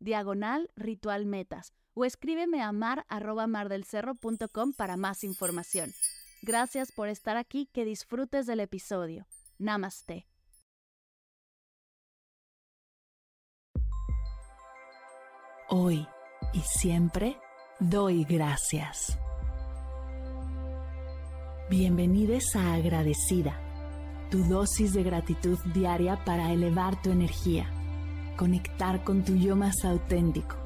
[0.00, 5.92] diagonal ritual metas o escríbeme a mar mardelcerro.com para más información.
[6.42, 9.26] Gracias por estar aquí, que disfrutes del episodio.
[9.58, 10.26] Namaste.
[15.70, 16.06] Hoy
[16.54, 17.36] y siempre
[17.80, 19.18] doy gracias.
[21.68, 23.60] Bienvenidos a Agradecida,
[24.30, 27.70] tu dosis de gratitud diaria para elevar tu energía,
[28.38, 30.56] conectar con tu yo más auténtico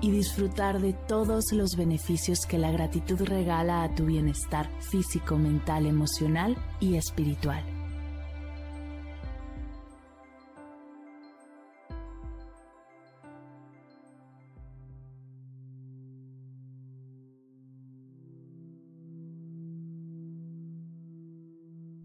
[0.00, 5.86] y disfrutar de todos los beneficios que la gratitud regala a tu bienestar físico, mental,
[5.86, 7.62] emocional y espiritual.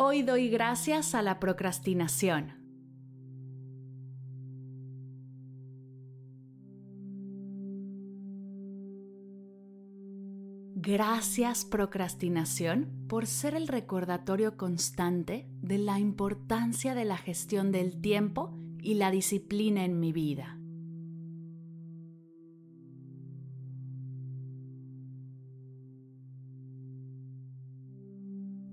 [0.00, 2.57] Hoy doy gracias a la procrastinación.
[10.90, 18.58] Gracias procrastinación por ser el recordatorio constante de la importancia de la gestión del tiempo
[18.80, 20.58] y la disciplina en mi vida.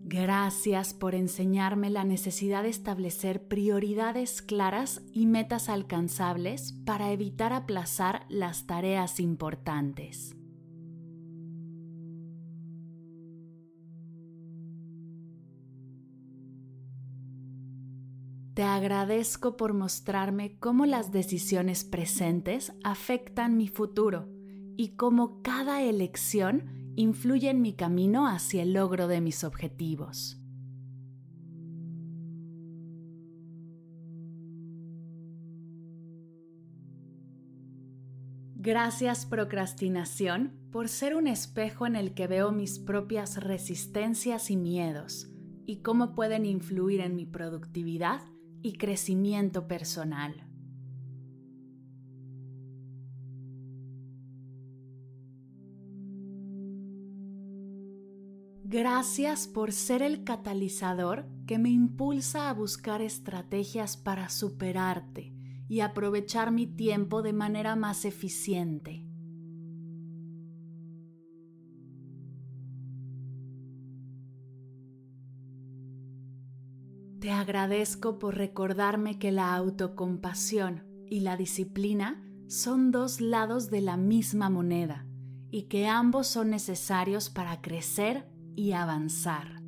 [0.06, 8.26] Gracias por enseñarme la necesidad de establecer prioridades claras y metas alcanzables para evitar aplazar
[8.30, 10.38] las tareas importantes.
[18.56, 24.30] Te agradezco por mostrarme cómo las decisiones presentes afectan mi futuro
[24.78, 30.42] y cómo cada elección influye en mi camino hacia el logro de mis objetivos.
[38.56, 45.30] Gracias procrastinación por ser un espejo en el que veo mis propias resistencias y miedos
[45.66, 48.22] y cómo pueden influir en mi productividad
[48.66, 50.44] y crecimiento personal.
[58.64, 65.32] Gracias por ser el catalizador que me impulsa a buscar estrategias para superarte
[65.68, 69.06] y aprovechar mi tiempo de manera más eficiente.
[77.26, 83.98] Te agradezco por recordarme que la autocompasión y la disciplina son dos lados de la
[83.98, 85.08] misma moneda
[85.50, 89.60] y que ambos son necesarios para crecer y avanzar.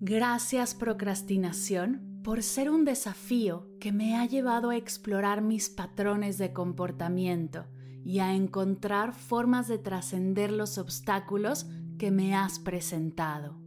[0.00, 6.54] Gracias procrastinación por ser un desafío que me ha llevado a explorar mis patrones de
[6.54, 7.66] comportamiento
[8.04, 11.66] y a encontrar formas de trascender los obstáculos
[11.98, 13.62] que me has presentado.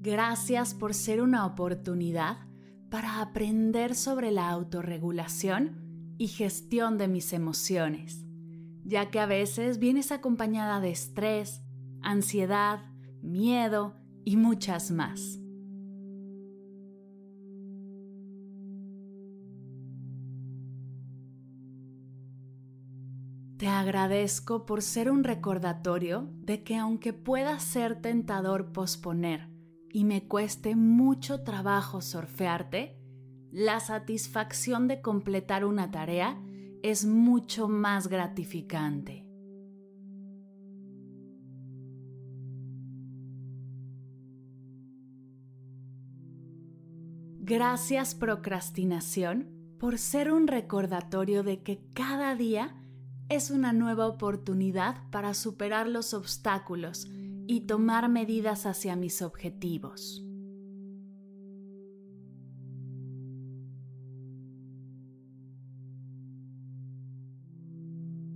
[0.00, 2.36] Gracias por ser una oportunidad
[2.90, 8.24] para aprender sobre la autorregulación y gestión de mis emociones,
[8.84, 11.62] ya que a veces vienes acompañada de estrés,
[12.02, 12.80] ansiedad,
[13.22, 15.40] miedo y muchas más.
[23.64, 29.48] Te agradezco por ser un recordatorio de que aunque pueda ser tentador posponer
[29.90, 33.00] y me cueste mucho trabajo surfearte,
[33.50, 36.38] la satisfacción de completar una tarea
[36.82, 39.26] es mucho más gratificante.
[47.38, 49.48] Gracias procrastinación
[49.78, 52.76] por ser un recordatorio de que cada día
[53.28, 57.08] es una nueva oportunidad para superar los obstáculos
[57.46, 60.22] y tomar medidas hacia mis objetivos.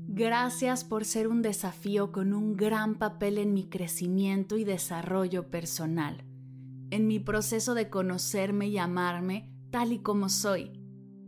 [0.08, 6.24] Gracias por ser un desafío con un gran papel en mi crecimiento y desarrollo personal,
[6.90, 10.72] en mi proceso de conocerme y amarme tal y como soy.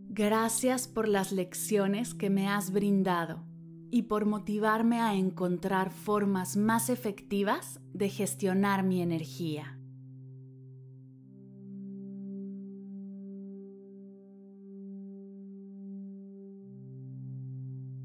[0.08, 3.49] Gracias por las lecciones que me has brindado
[3.90, 9.76] y por motivarme a encontrar formas más efectivas de gestionar mi energía.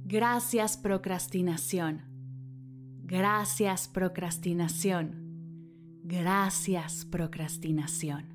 [0.07, 2.03] Gracias procrastinación.
[3.03, 5.25] Gracias procrastinación.
[6.03, 8.34] Gracias procrastinación.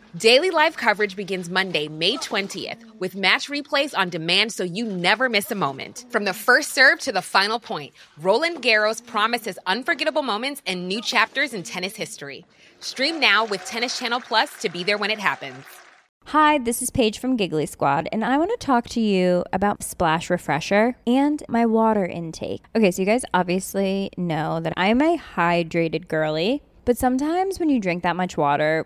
[0.17, 5.29] Daily live coverage begins Monday, May 20th, with match replays on demand so you never
[5.29, 6.03] miss a moment.
[6.09, 11.01] From the first serve to the final point, Roland Garros promises unforgettable moments and new
[11.01, 12.45] chapters in tennis history.
[12.81, 15.63] Stream now with Tennis Channel Plus to be there when it happens.
[16.25, 19.81] Hi, this is Paige from Giggly Squad, and I want to talk to you about
[19.81, 22.63] Splash Refresher and my water intake.
[22.75, 27.79] Okay, so you guys obviously know that I'm a hydrated girly, but sometimes when you
[27.79, 28.85] drink that much water,